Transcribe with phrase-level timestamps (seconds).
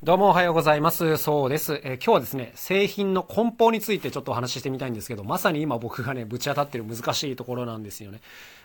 [0.00, 1.16] どうもおはようございます。
[1.16, 1.80] そうです。
[1.82, 8.20] えー、今日はですね、製品の梱包についてちょっとお話ししてみたいんですけど、まさに今僕がね、ぶち当たってる難しいところなんですよね。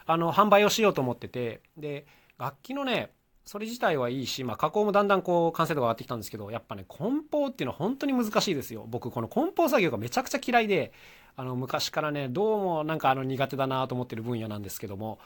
[0.06, 2.06] あの、販売をしようと思ってて、で、
[2.38, 3.10] 楽器のね、
[3.46, 8.86] それ自体はいいし、まあ、加工もだんだんこう、完成度が上がってきたんですけど、やっぱね、梱包っていうのは本当に難しいですよ。
[8.88, 10.94] 僕、この梱包作業がめちゃくちゃ嫌いで、
[11.36, 15.18] あの、昔からね、どうもなんかあの苦手だなと思ってる分野なんですけども、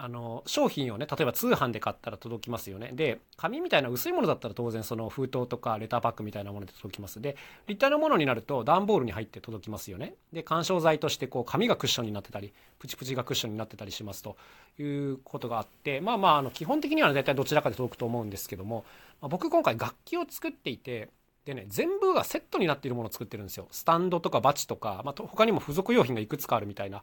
[0.00, 2.92] あの商品をね例えば通販で買ったら届きますよね。
[2.94, 7.20] で紙みたいな薄いものだったら当然その封筒とかレターパックみたいなもので届きます。
[7.20, 7.36] で
[7.66, 10.14] 立体のものになると段ボールに入って届きますよね。
[10.32, 14.36] で緩衝材としてこう紙がクッションになってたりプチプチがクッションになってたりしますと。
[14.80, 18.84] いうことがあってまあまああの基本的には大体どちらかで届くと思うんですけども、
[19.20, 21.08] まあ、僕今回楽器を作っていて
[21.48, 23.68] でね、全部がセットになっているものを作ってるんですよ。
[23.70, 27.02] スタンドとかバチとか、まあ、他にも付属用品がいくつかあるみたいな。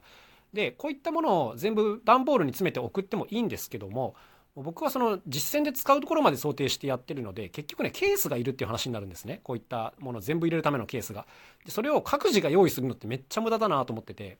[0.56, 4.16] でこういったものを全部段ボールに詰めて送ってもいいんですけども
[4.56, 9.40] 僕はその実践で使うところまで想定してやってるので結局ねケースがいるっていう話になるんですね。
[9.44, 11.26] こういったものを全部入れるためのケースが。
[11.66, 14.38] でそれを各自が用意するのってめっちゃ無駄だなと思ってて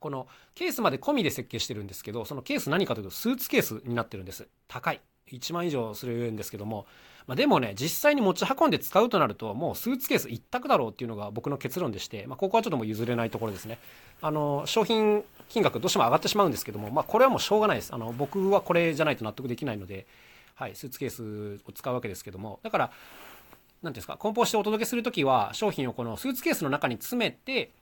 [0.00, 4.46] このケースまで込みで設計してるんですけどそのケース何かというとスーツケースになってるんです。
[4.68, 5.00] 高い。
[5.32, 6.86] 1万以上するんですけども
[7.26, 13.78] まあ、でもね実際に持ち運んで使うとなるともうスーツケース一択だろうっていうのが僕の結論でして、まあ、ここはちょっともう譲れないところですね。
[14.20, 17.94] あの商品金額どうしても上がってしまうんですけども、まあ、これはもうしょうがないです。
[17.94, 20.06] あの僕はこれじゃないと納得できないので、
[20.54, 22.60] はい、スーツケースを使うわけですけども。
[22.62, 22.92] だから
[23.82, 27.72] 何ですか梱包してお届けする時は商品をこのスーツケースの中に詰めて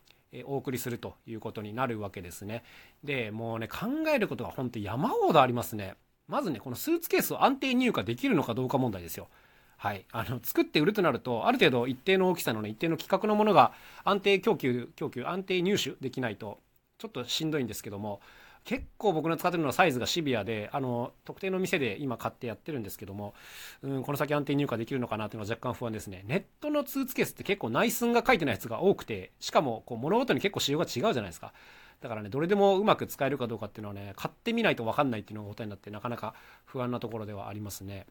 [0.44, 2.62] お送りするということになるわけですね。
[3.04, 5.94] でもうね考えることが本当山ほどありますね。
[6.30, 9.28] まずね、このスーツケースを安定入荷できるのかどうか問題ですよ。
[9.76, 10.04] はい。
[10.12, 13.72] あの、作って売るとなると、ある程度一定の大きさのね、一定の規格のものが
[14.04, 16.60] 安定供給、供給、安定入手できないと、
[16.98, 18.20] ちょっとしんどいんですけども、
[18.64, 23.34] 結構僕の使ってるのはサイズがシビアで、あの、特定の店で今買ってやってるんですけども、
[23.82, 26.24] うん、この先安定入荷できるのかなというのは若干不安ですね。
[26.26, 31.54] ネットのスーツケースって結構内寸が書いてないやつが多くて、しかも、こう、物ごとに結構仕様が違うじゃないですか。
[32.00, 36.34] だからね、どれでもうまく使えるかどうかっていうのはね、買ってみないと分かんないっていうのが答えになって、なかなか
[36.64, 38.06] 不安なところではありますね。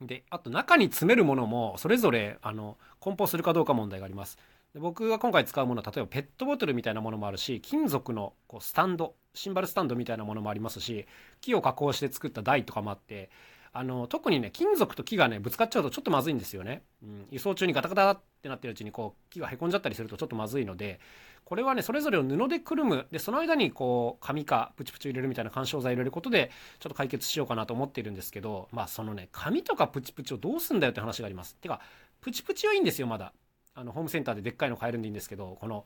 [0.00, 4.38] で、あと中に詰めるものも、それぞれ、あの、梱包するかどうか問題があります。
[4.74, 11.06] で僕が今回使うものは、例えばペットボトルみたいなものもあるし、金属のこうスタンド、シンバルスタンドみたいなものもありますし、
[11.40, 13.30] 木を加工して作った台とかもあって、
[13.76, 21.00] あの特にね金属と木がねぶつかっちゃうとちょっとまずいんですよね、うん、輸送中にガタガタっってなってるうちにこう木がへこんじゃったりするとちょっとまずいので
[21.44, 23.06] これはねそれぞれを布でくるむ。
[23.10, 31.56] でその間にこう紙かプチプチ入れるみたいな緩衝材入れることでちょっと解決しようかなと思っているんですけどまあそのね紙とかプチプチをどうすんだよって話があります。
[31.56, 31.80] てか
[32.20, 33.32] プチプチはいいんですよまだ。
[33.74, 35.84] あのホームセンターででっかいの買えるんでいいんですけどこの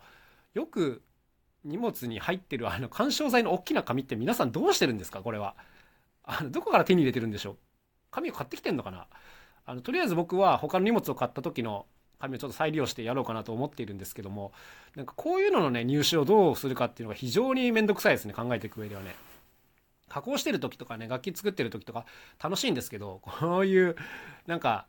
[0.54, 1.02] よく
[1.64, 5.20] 荷物に入ってるあの緩衝材の大きな紙って皆さんどうしてるんですか？
[5.20, 5.56] これは。
[6.22, 7.56] あのどこから手に入れてるんでしょう？
[8.10, 9.06] 紙を買ってきてんのかな？
[9.66, 11.86] あのとりあえず僕は他の荷物を買った時の
[12.20, 14.52] 紙をちょっと再利用してやろうかなと思っているんですけども
[14.94, 19.14] なんかこういうののね入手をどうするかっていうのが非常に面倒くさいですね考えていく上ではね。
[20.08, 22.04] 加工してる時とかね楽器作ってる時とか
[22.42, 23.96] 楽しいんですけど こういう
[24.46, 24.86] なんか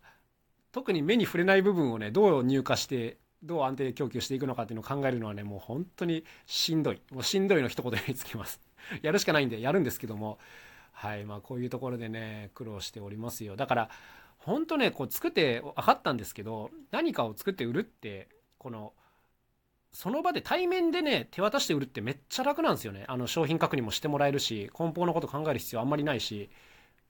[0.72, 7.02] 特に目に触れない部分をねどう入荷してどう安定供給していくのかっていうのを考えるのはねもう本当にしんどい。
[7.12, 8.62] もうしんどいの一言につきます。
[9.02, 10.38] やるしかないんでやるんですけども。
[10.92, 11.26] はい。
[11.26, 13.56] まあ、こういうところでね苦労しておりますよ。
[13.56, 13.90] だから
[14.44, 18.94] 本当ねこう作って分かったんですけど何かを作って売るってこの
[19.94, 23.04] その場で対面でね手渡して売るってめっちゃ楽なんですよね。
[23.08, 26.50] あの商品確認もしてもらえるし梱包のこと考える必要あんまりないし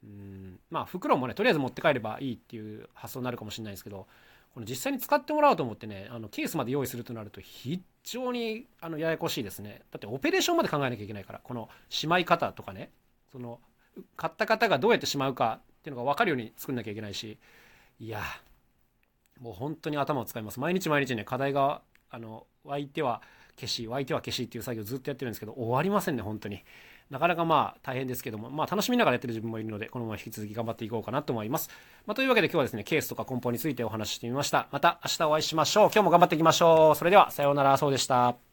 [0.04, 4.08] うんまあ袋もねとりあえず持って帰ればいいっていう発想になるかもしれないですけど
[4.54, 9.84] この実際に使ってもらおうと思ってねあのケースまで用意するとなると非常にあのややこしいですね。
[9.92, 12.92] だってオペレーションまで考えなきゃいけないからこのしまい方とかね
[13.32, 13.60] その
[14.18, 17.38] 買った方がどうやってしまうかっていうのが分かるように作んなきゃいけないし
[18.00, 18.22] いや
[19.40, 23.22] もう本当に頭を使います毎日毎日ね課題があの湧いては
[23.60, 26.64] 消し湧いては消しっていう作業ずっとやってるんですけど終わりませんね本当に
[27.12, 31.70] なかなかまあ大変ですけども、まあ楽しみながらやってる自分もいるので、このまま引き続き頑張っていこうかなと思います。
[32.06, 34.70] まあというわけで今日はですね、ケースとか梱包についてお話ししてみました。
[34.72, 35.92] また明日お会いしましょう。
[35.94, 36.96] 今日も頑張っていきましょう。
[36.96, 38.51] それでは、さようなら、そうでした。